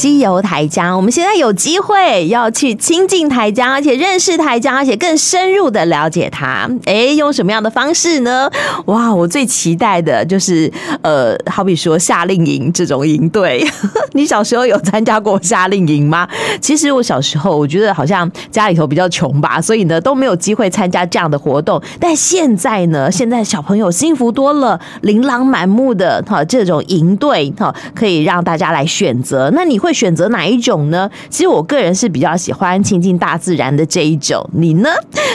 [0.00, 6.66] 西游台江，我们现在有机会要去亲近台江，而且认识台江，而且更深入的了解它。
[6.86, 8.50] 哎，用什么样的方式呢？
[8.86, 13.62] 哇，我最期待的就是，呃，好比说夏令营这种营队。
[14.12, 16.26] 你小时候有参加过夏令营吗？
[16.62, 21.78] 其实我小时候，我觉得好像家里头比较穷吧，所以呢都没有机会参加这样的活动。
[22.00, 29.50] 但现在呢，现在小朋友幸福多了，琳琅满目的哈这种营队哈，可以让大家来选择。
[29.52, 31.10] 那你会会选择哪一种呢？
[31.28, 34.48] 其实我个人是比较喜欢亲近大自然的这一种。
[34.52, 34.88] 你呢？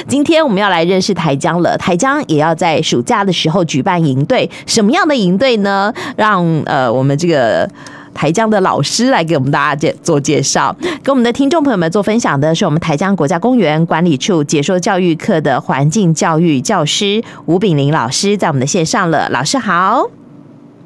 [0.08, 5.94] 今天我们要来认识台江了，台江也要在暑假的时候举办营队，什么样的营队呢？
[6.16, 7.70] 让呃我们这个。
[8.16, 19.28] 台江的老师来给我们大家介做介绍，跟我们的听众朋友们做分享的是我们台江国家公园管理处解说教育课的环境教育教师吴炳玲老师，在我们的线上了。
[19.32, 20.06] 老师好，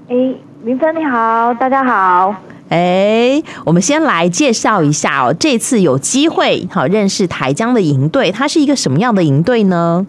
[0.08, 0.16] 哎，
[0.64, 2.34] 明芬你好，大家好。
[2.70, 10.06] 哎，我们先来介绍一下哦，这次有机会好认识台江的营队，它是一个什么样的营队呢？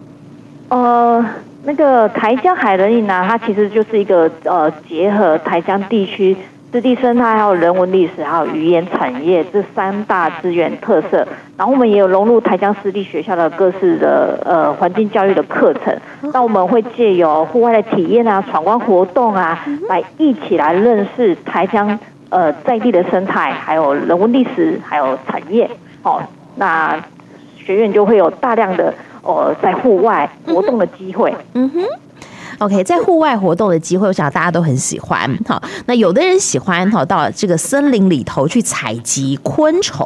[0.69, 1.25] 呃，
[1.63, 6.37] 那个台江海人营呢，它其实就是一个呃结合台江地区。
[6.73, 11.17] 湿地生态、还有人文历史、还有语言产业这三大资源特色，
[11.57, 15.93] 然后我们也有融入台江湿地学校的各式的呃环境教育的课程。
[16.31, 21.99] 那我们会借由户外的体验啊、闯关活动啊，来一起来认识台江
[22.31, 25.69] 呃在地的生态，还有人文历史，还有产业。
[26.01, 26.19] 哦，
[26.55, 26.99] 那
[27.55, 31.31] 学院就会有大量的呃在户外活动的机会。
[31.53, 31.83] 嗯哼。
[32.59, 35.27] OK，在户外活动的机会，我想大家都很喜欢。
[35.47, 40.05] 好，那有的人喜欢哈，到这个森林里头去采集昆虫。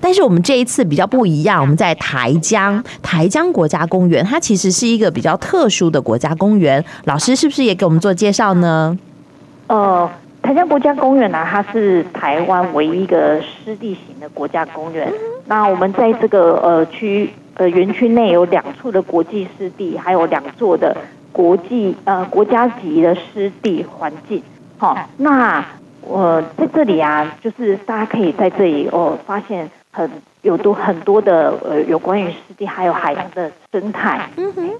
[0.00, 6.84] 但是我们这一次比较不一样，我们在台江台江国家公园，它其实是一个比较特殊的国家公园。
[7.04, 8.98] 老师是不是也给我们做介绍呢？
[9.68, 10.10] 呃，
[10.44, 15.10] 台江国家公园呢、啊，它是台湾唯一一个湿地型的国家公园。
[15.46, 20.94] 那我们在这个呃区呃园区内有两处的国际湿地，还有两座的。
[21.32, 24.40] 国际呃国家级的湿地环境，
[24.78, 25.64] 好，那
[26.02, 30.08] 我、呃、在这里啊，就是大家可以在这里哦，发现很
[30.42, 34.70] 有多很多的呃有关于湿地还有海洋的生态，嗯哼，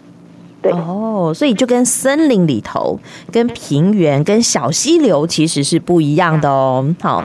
[0.65, 0.73] 对。
[0.73, 2.99] 哦，所以就跟森林里头、
[3.31, 7.25] 跟平原、跟小溪流其实是不一样的哦，好，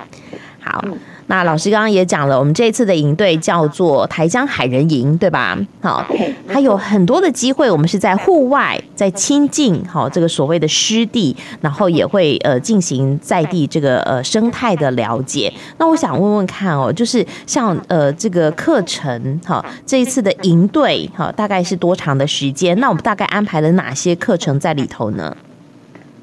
[0.59, 0.83] 好。
[0.85, 0.95] 嗯
[1.29, 5.56] 那老师刚刚也讲了，我们这一次的营队叫做台江海人营，对吧？
[5.79, 6.03] 好，
[6.47, 15.53] 它有很多的机会，我们是在户外，在亲近好这个所谓的湿地，然后也会呃进行在地这个呃生态的了解。
[15.78, 22.75] 那我想问问看哦，就是像呃这个课程哈，这一次的营队哈，大概是多长的时间？
[22.79, 25.38] 那我们大概安排了哪些课程在里头呢？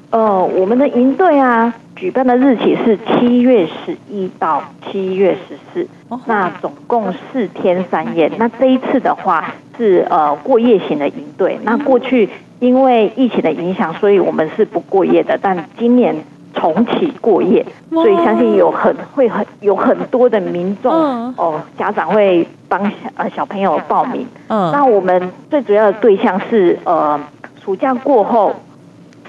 [0.09, 1.73] 呃，我们的营队啊。
[1.95, 5.87] 举办的日期是七月十一到七月十四，
[6.27, 8.31] 那总共四天三夜。
[8.37, 11.57] 那这一次的话是呃过夜型的营队。
[11.63, 12.29] 那过去
[12.59, 15.39] 因为疫情的影响，所以我们是不过夜的。
[15.41, 16.15] 但今年
[16.53, 20.93] 重启过夜，所以相信有很会很有很多的民众
[21.35, 24.27] 哦家长会帮小呃小朋友报名。
[24.49, 27.19] 嗯，那我们最主要的对象是呃
[27.65, 28.53] 暑假过后。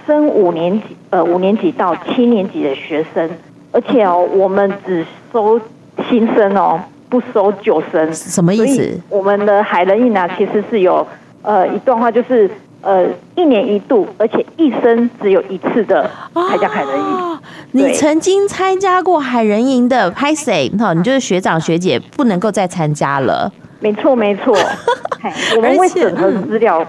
[0.09, 3.29] 升五年级，呃，五年级到七年级的学生，
[3.73, 5.61] 而且哦，我们只收
[6.09, 6.81] 新生哦，
[7.11, 8.15] 不收旧生。
[8.15, 8.99] 什么意思？
[9.11, 11.07] 我们的海人营呢，其实是有
[11.43, 13.05] 呃一段话，就是呃
[13.37, 17.05] 一年一度，而且一生只有一次的台江海人营。
[17.05, 17.39] 哦、
[17.73, 23.53] 你曾经参加过海人营的拍摄，哈，你就是学长学姐，不能够再参加了。
[23.81, 24.57] 没错，没错。
[25.55, 26.83] 我们会审核资料。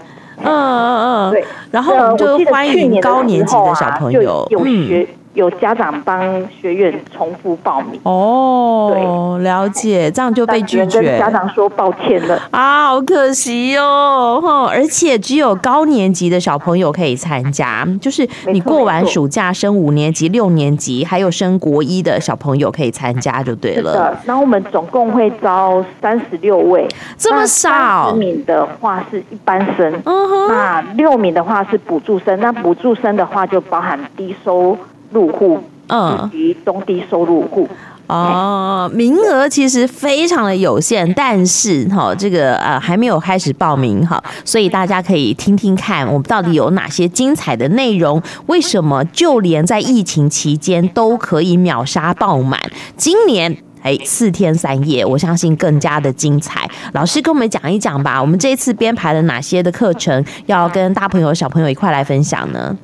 [0.44, 5.08] 嗯嗯嗯，对，然后我们就欢迎高年级的小朋友，有学。
[5.34, 6.20] 有家长帮
[6.50, 8.92] 学院重复报名哦，
[9.38, 11.02] 对，了解，这样就被拒绝。
[11.02, 23.92] 跟家长说抱歉了啊，好可惜哦，哈，而且只有高年级的小朋友可以参加，就是你过完暑假升五年级、六年级，还有升国一的小朋友可以参加就对了。
[23.94, 26.88] 是的，然后我们总共会招三十六位，
[27.18, 28.10] 这么少？
[28.12, 34.76] 十名的话是一般生，嗯哼，那六名的话是补助生，那补助生的话就包含低收。
[35.12, 37.68] 入户，嗯，以及中低收入户，
[38.08, 48.22] 哦，名额其实非常的有限，但是哈，这个呃还没有开始报名哈，所以大家可以听听看，我们到底有哪些精彩的内容？
[48.48, 52.60] 为什么就连在疫情期间都可以秒杀爆满？
[52.98, 56.70] 今年哎四天三夜，我相信更加的精彩。
[56.94, 62.76] 老师跟我们讲一讲吧，我们这一次编排了哪些的课程，要跟大朋友小朋友一块来分享呢？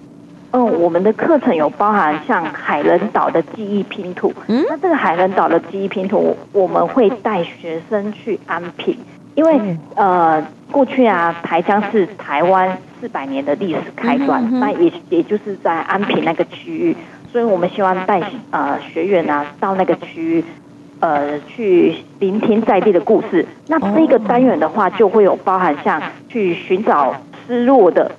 [0.56, 4.34] 嗯，我们的课程有包含像海伦岛的记忆拼图。
[4.48, 8.98] 嗯，那这个海伦岛的记忆拼图，我们会带学生去安平，
[9.36, 9.60] 因为
[9.96, 10.42] 呃，
[10.72, 16.96] 过去啊，台江是台湾四百年的历史开端，那也也就是在安平那个区域，
[17.34, 18.22] 所以我们希望带
[18.52, 20.46] 呃学员啊到那个区域，
[21.02, 23.46] 呃，去聆听在地的故事。
[23.68, 27.14] 那这个单元的话，就会有包含像去寻找
[27.46, 28.10] 失落的。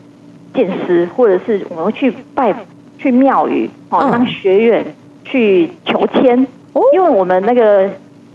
[0.57, 2.53] 见师，或者是我们去拜
[2.99, 4.85] 去庙宇，哦，让学员
[5.23, 6.47] 去求签，
[6.93, 7.89] 因为我们那个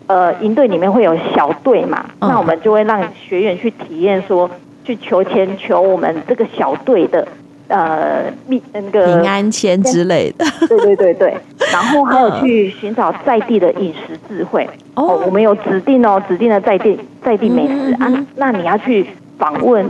[0.07, 4.49] 呃营队里面会有小队嘛，那我们就会让学员去体验说
[4.85, 7.27] 去求签，求我们这个小队的
[7.67, 11.33] 呃密那个平安签之类的，对对对对，
[11.73, 19.05] 然后还有去寻找在地的饮食智慧，哦，我们有指定哦指定的在地在地美食啊，那你要去
[19.39, 19.89] 访问。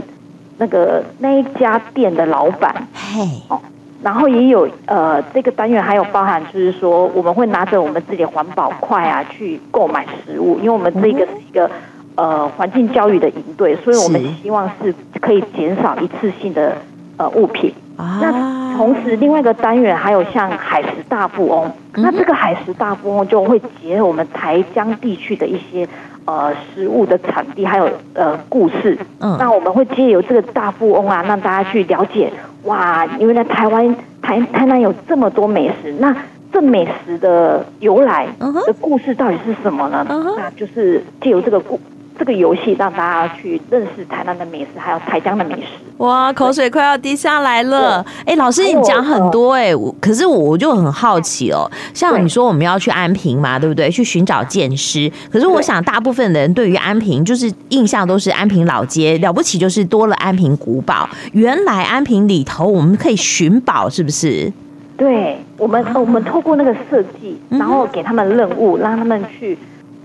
[0.62, 3.60] 那个那一家店的老板，嘿，哦，
[4.00, 11.68] 然后也有呃，这个单元还有包含，就是说我们会拿着我们自己的环保筷啊去购买食物，因为我们这个是一个
[12.14, 16.76] 呃环境教育的营队，所以我们希望是可以减少一次性的
[17.16, 17.74] 呃物品。
[17.96, 25.88] 那同时另外一个单元还有像海食大富翁，那这个海食大富翁就会结合我们台江地区的一些。
[26.24, 32.32] 呃，食物的产地还有呃故事，嗯，那我们会借由这个大富翁啊，让大家去了解
[32.64, 36.14] 哇，因为在台湾台台南有这么多美食，那
[36.52, 40.06] 这美食的由来的故事到底是什么呢？
[40.08, 41.80] 嗯、那就是借由这个故。
[42.18, 45.66] 这个游戏让大家去认识台南的美食，还有台江的美食。
[45.98, 48.04] 哇，口水快要滴下来了！
[48.26, 51.70] 哎，老师你讲很多哎、呃，可是我就很好奇哦。
[51.94, 53.90] 像你说我们要去安平嘛，对不对？
[53.90, 55.10] 去寻找剑师。
[55.30, 61.08] 可是我想大部分的人对于安平就是印象都是安平老街，了不起就是多了安平古堡。
[61.32, 64.52] 原来安平里头我们可以寻宝，是不是？
[64.96, 69.56] 对，我们我们透过那个设计，然后给他们任务，让他们去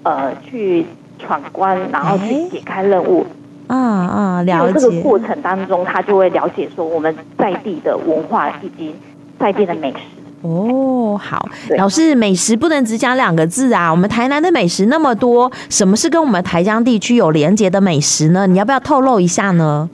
[0.03, 0.85] 呃去。
[1.17, 3.25] 闯关，然后去解开任务。
[3.67, 4.79] 啊啊，了解。
[4.79, 8.95] 这个过程当中，他就会了解说我们在地的文化以及
[9.37, 9.97] 在地的美食。
[10.41, 11.45] 哦，好，
[11.77, 13.91] 老师，美食不能只讲两个字啊。
[13.91, 18.47] 我们台南的美食那么多，什么是跟我们台江地区有连结的美食呢？
[18.47, 19.89] 你要不要透露一下呢？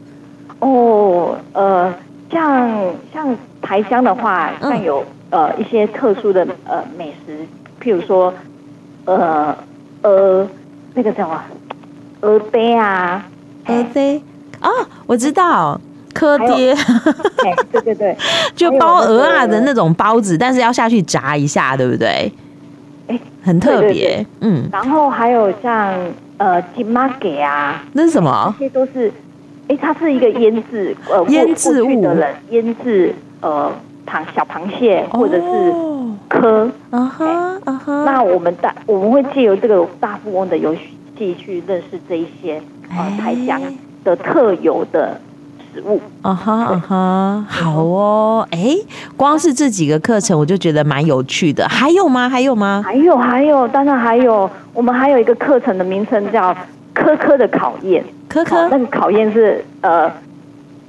[0.59, 1.91] 哦，呃，
[2.31, 2.69] 像
[3.11, 7.47] 像台江的话，像有、嗯、呃一些特殊的呃美食，
[7.81, 8.31] 譬如说
[9.05, 9.55] 呃
[10.03, 10.47] 呃。
[10.93, 11.41] 那个叫什么？
[12.21, 13.25] 蚵嗲啊，
[13.65, 14.21] 蚵嗲
[14.59, 14.69] 啊，
[15.05, 15.79] 我知道，
[16.13, 16.75] 蚵嗲，
[17.71, 18.17] 对对对，
[18.55, 22.31] 就包鹅啊的那种包子，但是要下去炸一下，对不对？
[23.07, 24.69] 哎，很特别，嗯。
[24.71, 25.93] 然后还有像
[26.37, 28.55] 呃金马给啊，那是什么？
[28.59, 29.11] 这些都是，
[29.67, 32.01] 哎，它是一个腌制呃腌制物。
[32.01, 33.69] 的人腌制呃
[34.07, 35.73] 螃小螃蟹或者是
[36.33, 37.59] 蚵，啊哈。
[37.65, 38.03] Uh -huh.
[38.03, 40.75] 那我们大我们会借由这个大富翁的游
[41.17, 43.61] 戏去认识这一些呃台江
[44.03, 45.17] 的特有的
[45.73, 46.01] 食物。
[46.21, 48.85] 啊哈啊哈，好哦，哎、欸，
[49.15, 51.65] 光是这几个课程我就觉得蛮有趣的。
[51.69, 52.27] 还有吗？
[52.27, 52.83] 还有吗？
[52.85, 56.55] 还有还有，当然还有，我们还有一个课程的名称叫
[56.93, 58.03] 科科的考验。
[58.27, 60.11] 科科，那个考验是呃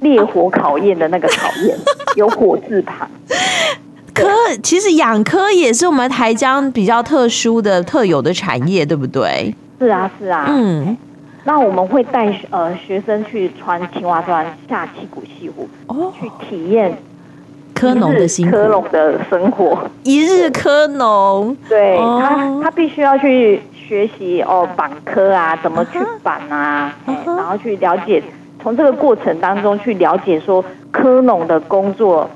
[0.01, 1.77] 烈火考验的那个考验，
[2.17, 3.07] 有火字旁。
[4.15, 9.53] 蚵其实养科也是我们台江比较特殊的、特有的产业，对不对？
[9.79, 10.45] 是啊，是啊。
[10.49, 10.95] 嗯，
[11.43, 16.97] 那我们会带呃学生去穿青蛙砖、下七股西湖，哦，去体验
[17.73, 19.77] 科农的辛苦、科农的生活。
[20.03, 28.23] 一日科农，对，哦、他他必须要去学习哦，板科啊，怎么去板啊，啊然后去了解，
[28.63, 32.29] 从这个过程当中去了解说科农的工作，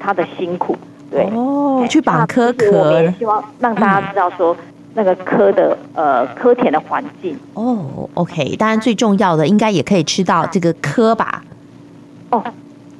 [0.00, 0.74] 他的辛苦。
[1.10, 4.56] 对哦，去绑壳壳，我们也希望让大家知道说
[4.94, 7.38] 那个科的呃科田的环境。
[7.54, 11.42] 哦，OK，当然最重要的应该也可以吃到这个科吧？
[12.30, 12.42] 哦，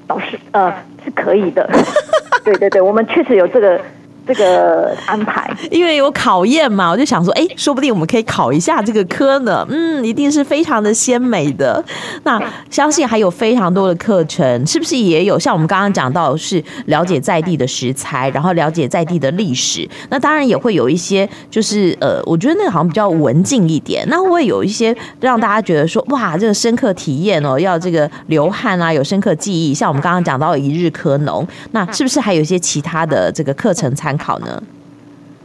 [0.08, 0.72] 老师呃
[1.04, 1.68] 是可以的。
[2.44, 3.80] 对对对，我们确实有这个。
[4.26, 9.64] 这个安排，因为有考验嘛，我就想说，哎，说不定我们可以考一下这个科呢。
[9.70, 11.82] 嗯，一定是非常的鲜美的。
[12.24, 15.38] 那相信还有非常多的课程，是不是也有？
[15.38, 19.88] 像我们刚刚讲到，是了解在地的食材，然后了解在地的历史。
[20.10, 24.04] 那当然也会有一些，就是呃，我觉得那个好像比较文静一点。
[24.08, 29.72] 那会有一些让大家觉得说，哇，这个深刻体验哦，要这个流汗啊，有深刻记忆。
[29.72, 34.62] 像我们刚刚讲到一日科农，那是不是还有一些其他的这个课程参考呢？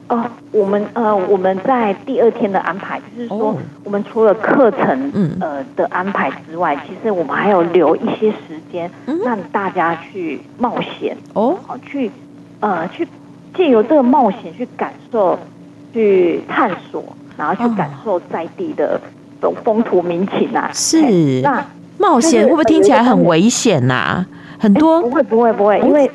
[0.07, 8.91] 哦，我们呃，我们在第二天的安排，就是说，我们除了课程呃的安排之外，其实我们还有留一些时间，
[9.23, 12.11] 让大家去冒险哦，去
[12.59, 13.07] 呃去
[13.55, 15.39] 借由这个冒险去感受、
[15.93, 17.03] 去探索，
[17.37, 18.99] 然后去感受在地的
[19.39, 20.69] 这种风土民情啊。
[20.73, 21.41] 是。
[21.41, 21.65] 那
[21.97, 24.25] 冒险会不会听起来很危险呐？
[24.59, 26.11] 很多不会不会不会，因为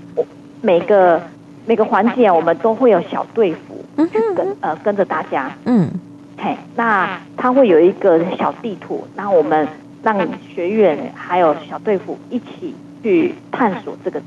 [0.60, 1.18] 每个
[1.66, 3.74] 每个环节我们都会有小队服。
[4.12, 5.88] 去跟呃跟着大家，嗯，
[6.36, 9.66] 嘿，那他会有一个小地图，然后我们
[10.02, 10.14] 让
[10.54, 14.20] 学员还有小队服一起去探索这个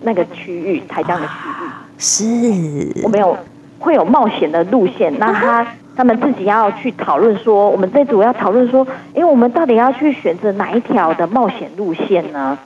[0.00, 2.94] 那个区域，台江的区域。
[2.94, 3.36] 是，我们有
[3.78, 12.58] 会有冒险的路线，那他他们自己要去讨论说，我们这组要讨论说，因为我们到底要去选择哪一条的冒险路线呢？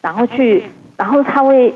[0.00, 0.64] 然后去，
[0.96, 1.72] 然后他会。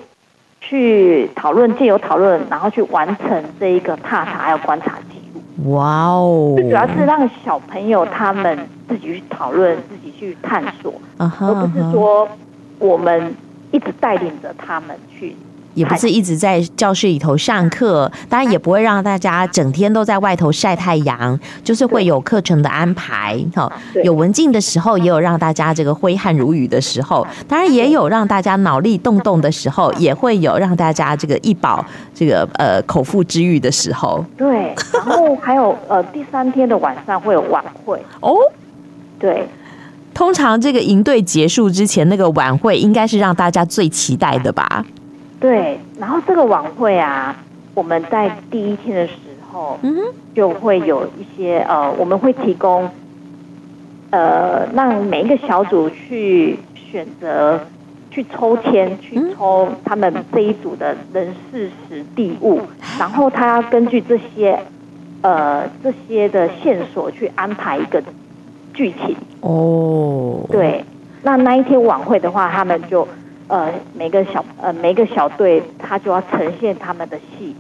[0.69, 5.73] 去讨论，借由讨论，然后去完成这一个踏查还有观察记录。
[5.73, 6.55] 哇哦！
[6.57, 8.59] 最主要是让小朋友他们
[8.89, 11.47] 自己去讨论，自己去探索，uh huh, uh huh.
[11.47, 12.29] 而不是说
[12.79, 13.35] 我们
[13.71, 15.37] 一直带领着他们去。
[15.77, 23.71] 也不是一直在教室里头上课，当然也不会让大家整天都在外头晒太阳，就是会有课程的安排，哈，
[24.03, 34.25] 有文静的时候，也有让大家这个挥汗如雨的时候，当然也有让大家脑力动动的时候，也会有让大家这个一饱这个呃口腹之欲的时候。
[34.35, 38.03] 对，然后还有呃第三天的晚上会有晚会。
[38.21, 38.35] 哦，
[39.19, 39.47] 对，
[40.15, 44.83] 通常这个营队结束之前那个晚会应该是让大家最期待的吧。
[45.39, 47.37] 对，然后这个晚会啊，
[47.75, 49.13] 我们在第一天的时
[49.53, 49.95] 候，嗯，
[50.35, 52.89] 就会有一些呃，我们会提供，
[54.11, 57.61] 呃，让每一个小组去选择，
[58.11, 62.63] 去抽签，去抽他们这一组的人事时地物，
[62.99, 64.59] 然后他要根据这些，
[65.21, 68.03] 呃，这些的线索去安排一个
[68.73, 69.15] 剧情。
[69.43, 70.83] 哦，对，
[71.23, 73.07] 那那一天晚会的话，他们就。
[73.49, 77.55] 呃，每个小呃每个小队，他就要呈现他们的戏，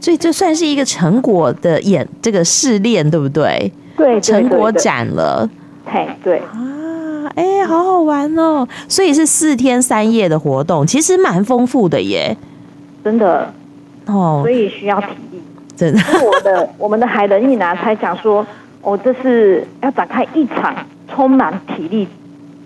[0.00, 3.70] 所以这算是一个成果的演这个试炼，对不对？
[3.96, 5.48] 对，成果展了。
[5.84, 8.66] 嘿，对啊，哎，好好玩哦！
[8.88, 12.36] 所以是四天三夜的活动，其实蛮丰富的耶，
[13.04, 13.52] 真的
[14.06, 14.40] 哦。
[14.42, 15.42] 所以需要体力，
[15.76, 16.00] 真的。
[16.24, 18.46] 我的 我们的海人一拿，才讲说，
[18.82, 20.74] 哦，这是要展开一场
[21.10, 22.08] 充满体力。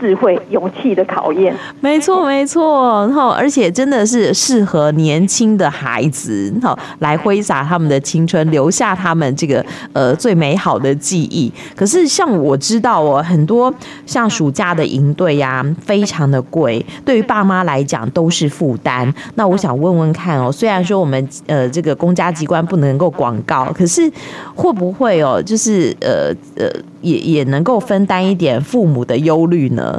[0.02, 3.06] 智慧、勇气的考验，没错，没错。
[3.06, 11.52] 然后，而且真的是适合年轻的孩子，好来挥洒他们的青春，留下他们这个呃最美好的记忆。
[11.76, 13.72] 可是，像我知道哦，很多
[14.04, 19.14] 像暑假的营队呀，非常的贵，对于爸妈来讲都是负担。
[19.36, 24.10] 那我想问问看哦，虽然说我们呃这个公家机关不能够广告，可是
[24.56, 26.68] 会不会哦，就是呃呃。
[27.02, 29.91] 也也能够分担一点父母的忧虑呢？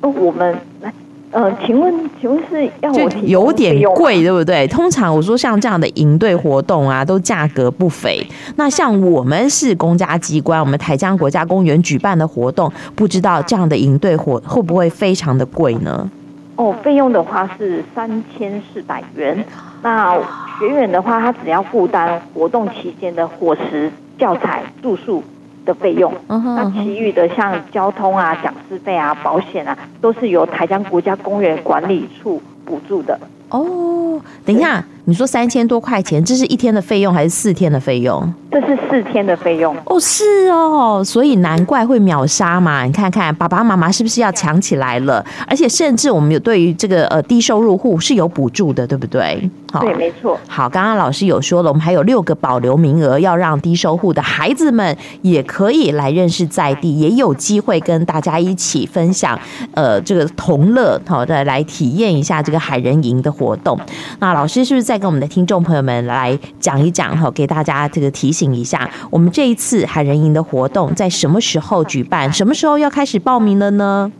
[0.00, 0.92] 哦，我们来，
[1.30, 4.66] 呃，请问，请问是要我就有点贵，对不对？
[4.68, 8.24] 通常我说像这样的营队活动啊，都价格不菲。
[8.56, 16.10] 那像我们是公家机关，我们台江国家公园举办的活动，不知道这样的营队活会不会非常的贵呢？
[16.56, 19.44] 哦，费用的话是三千四百元。
[19.82, 20.16] 那
[20.58, 25.22] 学员的话，他只要负担活动期间的伙食、教材、住宿。
[25.66, 33.20] 的费用，那其余的像交通啊、讲师费啊、保险啊，都是由台江国家公园管理处补助的。
[33.50, 34.05] 哦，
[34.44, 34.84] 等一下。
[35.08, 38.34] 你说三千多块钱，这是一天的费用还是四天的费用？
[38.50, 42.82] 这是四天的费用哦，是哦，所以难怪会秒杀嘛！
[42.82, 45.24] 你看看爸爸妈妈是不是要抢起来了？
[45.46, 49.48] 而且甚至我们有对于这个呃低收入户是有补助的，对不对？
[49.70, 50.36] 好，对，没错。
[50.48, 59.38] 好，刚刚老师有说了，我们还有六个保留名额，要让低收户的孩子们也可以来认识在地，也有机会跟大家一起分享
[59.74, 63.78] 呃这个同乐，好的来体验一下这个海人营的活动。
[64.18, 64.96] 那老师是不是在？
[64.96, 72.32] 再跟我们的听众朋友们来讲一讲哈，给大家这个提醒一下，我们这一次海人营的活动在什么时候举办？
[72.32, 74.10] 什么时候要开始报名了呢？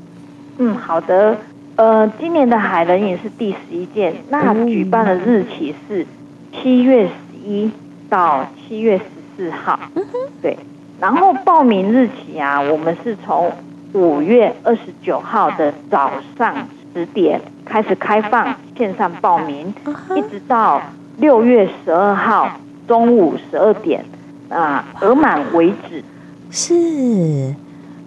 [0.58, 1.34] 嗯，好的，
[1.76, 6.06] 呃，今年的海人营是第十一届，那举办的日期是
[6.52, 7.10] 七月十
[7.42, 7.70] 一
[8.10, 9.80] 到七月十四号。
[9.94, 10.58] 嗯哼，对，
[11.00, 13.50] 然后报名日期啊，我们是从
[13.94, 16.54] 五月二十九号的早上
[16.96, 20.16] 十点开始开放线上报名，uh.
[20.16, 20.80] 一直到
[21.18, 22.50] 六月十二号
[22.88, 24.02] 中午十二点
[24.48, 26.02] 啊，额满为止。
[26.50, 27.54] 是，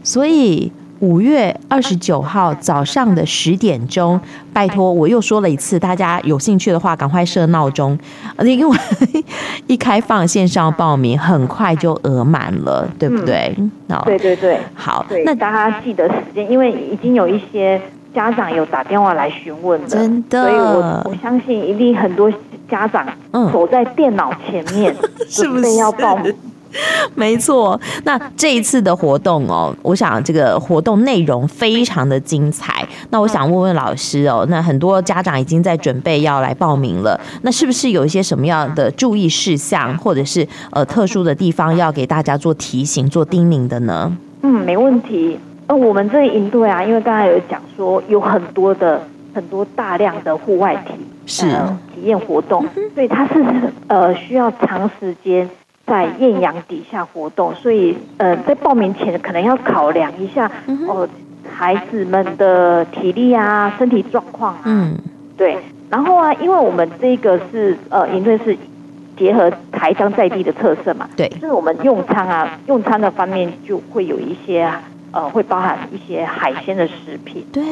[0.01, 4.19] 所以五月二十九号早上的十点钟，
[4.51, 7.96] 拜托，我又说了一次，大家有兴趣的话，赶快设闹钟，
[8.43, 8.77] 因为
[9.67, 13.53] 一开放线上报名，很快就额满了，对不对？
[13.60, 13.69] 嗯、
[14.03, 17.79] 对对对，好，那大家记得时间，因为已经有一些
[18.13, 22.32] 家长有打电话来询问的，真的，所以我我相信一定很多
[22.70, 23.06] 家长
[23.51, 24.96] 走在电脑前面，
[25.30, 26.34] 是不是要报名。
[27.16, 32.88] 没错，那这一次的活动哦，我想这个活动内容非常的精彩。
[33.10, 44.16] 那我想问问老师哦，那很多家长已经在准备要来报名了，那是不是有一些什么样的注意事项，或者是呃特殊的地方要给大家做提醒、做叮咛的呢？
[44.44, 45.39] 嗯，没问题。
[45.70, 49.02] 呃，我们这个营队啊，因为刚才有讲说有很多的
[49.36, 50.94] 很多大量的户外体
[51.28, 53.46] 是、呃、体验活动，所以它是
[53.88, 55.48] 呃需要长时间。
[55.86, 60.46] 在艳阳底下活动，所以呃，在报名前可能要考量一下
[60.88, 61.10] 哦、呃，
[61.52, 64.62] 孩子们的体力啊、身体状况啊。
[64.66, 64.96] 嗯，
[65.36, 65.58] 对。
[65.90, 68.56] 然后啊，因为我们这个是呃，营队是
[69.18, 74.72] 结合台商在地的特色嘛，对，就是我们用餐啊，用餐的方面就会有一些
[75.12, 77.46] 呃，会包含一些海鲜的食品。
[77.51, 77.63] 对，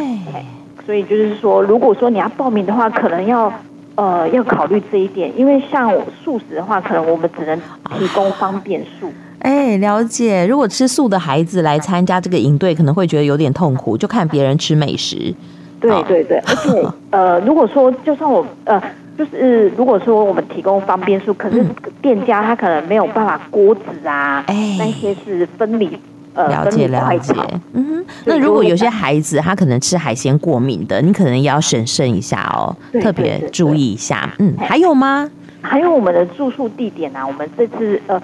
[0.86, 3.51] 所以就是说，如果说你要报名的话，可能要。
[4.00, 5.91] 呃，要考虑这一点，因为像
[6.24, 7.60] 素食的话，可能我们只能
[7.98, 9.12] 提供方便素。
[9.41, 10.46] 哎，了解。
[10.46, 15.34] 如果吃素的孩子来参加这个营队，可能会觉得有点痛苦，就看别人吃美食。
[15.82, 18.79] 对对对，而且 呃，如果说就算我呃，
[19.17, 21.65] 就是如果说我们提供方便素，可是
[22.00, 25.98] 店家他可能没有办法锅子啊，哎，那些是分离。
[26.46, 27.34] 了解了解，
[27.74, 34.34] 嗯，那如果有些孩子他可能吃海鲜过敏的，你可能也要审慎一下哦，特别注意一下。
[34.39, 35.29] 嗯，还有吗？
[35.62, 38.22] 还有我们的住宿地点啊，我们这次呃，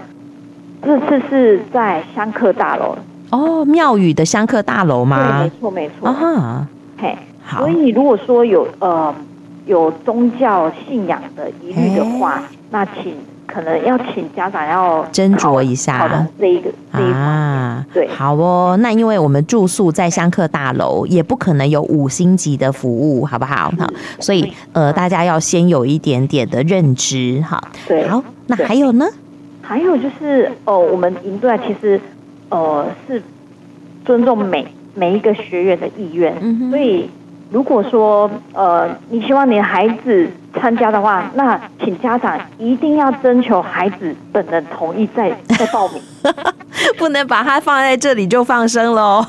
[0.82, 2.96] 这次是在香客大楼
[3.32, 5.42] 哦，庙宇的香客大楼吗？
[5.42, 6.08] 对，没错没错。
[6.08, 6.68] 啊哈，
[7.00, 7.60] 嘿，好。
[7.60, 9.14] 所以如果说有呃
[9.66, 13.16] 有宗教信仰的疑虑的话，那请。
[13.54, 18.76] 可能要请家长要斟酌一下，这一个这一啊，对，好哦。
[18.82, 23.72] 那因为我们住宿在香客大楼，也不可能有五星级的服务，好不好？
[23.78, 23.88] 好，
[24.20, 27.62] 所以呃，大家要先有一点点的认知，哈。
[27.88, 29.06] 对，好，那还有呢？
[29.62, 32.02] 还有就是哦，我们营队其实
[32.50, 33.22] 呃是
[34.04, 36.36] 尊重每每一个学员的意愿，
[36.72, 37.08] 所以
[37.52, 40.30] 如果说呃你希望你的孩子。
[40.56, 46.00] 参加的话，那请家长一定要征求孩子本人同意再再报名，
[46.98, 49.26] 不能把它放在这里就放生喽。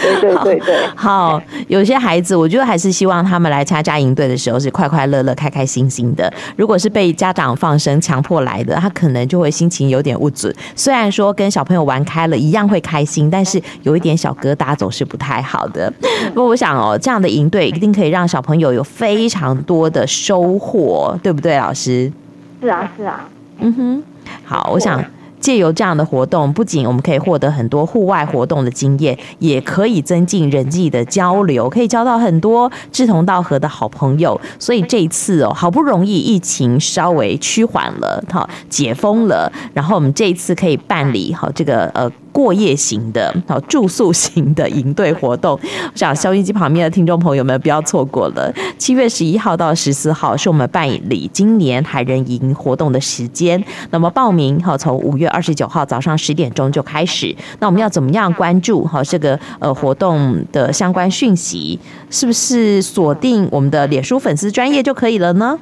[0.00, 6.32] 对对对对，好，有些孩子，我觉得还是希望他们来参加营队的时候是快快乐乐、开开心心的。
[6.56, 10.54] 如果是被家长放生、强迫来的，他可能就会心情有点不准。
[10.74, 15.92] 虽然说跟小朋友玩开了一样会开心，但是有一点小疙瘩总是不太好的。
[16.28, 21.18] 不过我想哦，这样的营队一定可以让小朋友有非常多的收获。
[21.22, 22.12] 对不对，老师？
[22.60, 23.28] 是啊，是啊。
[23.58, 24.02] 嗯哼，
[24.44, 25.02] 好，我想。
[25.40, 34.40] 借由这样的活动，不仅我们可以获得很多户外活动的经验，也可以增进人际的交流，可以交到很多志同道合的好朋友。
[34.58, 45.52] 所以这一次哦，好不容易疫情稍微趋缓了，哈，解封了，然后我们这一次可以办理好这个呃过夜型的、好住宿型的营队活动。
[45.92, 53.62] 我想收音机旁边的听众朋友们不要错过了，七月十一号到十四号是我们办理今年海人营活动的时间。
[53.90, 55.26] 那么报名哈，从五月。
[55.36, 61.78] 二十九号早上十点钟就开始，那我们要怎么样关注哈这个呃活动的相关讯息？
[62.08, 65.58] 是不是锁定我们的脸书粉丝专业就可以了呢？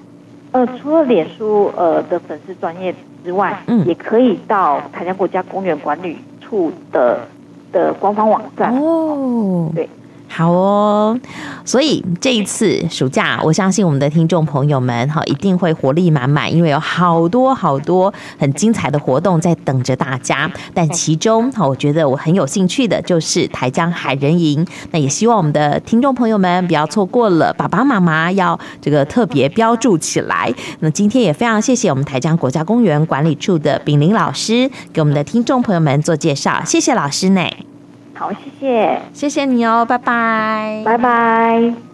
[0.53, 7.27] 呃，除了脸书呃的粉丝专业之外，嗯，也可以到台江国家公园管理处的
[7.73, 9.89] 的官方网站哦，对。
[10.37, 11.17] 好哦，
[11.65, 20.51] 所以这一次暑假，我相信我们的听众朋友们哈，一定会活力满满，因为有好多好多很精彩的活动在等着大家。
[20.75, 30.53] 但其中哈，我觉得我很有兴趣的就是台江海人营，那也希望我们的听众朋友们不要错过了，爸爸妈妈要这个特别标注起来。
[30.81, 37.74] 那今天也非常谢谢我们台江国家公园管理处的炳林老师给我们的听众朋友们做介绍，谢谢老师呢。
[38.15, 41.85] 好，谢谢，谢谢你哦，拜拜，拜拜。